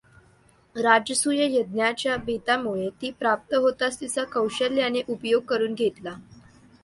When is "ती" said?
3.01-3.11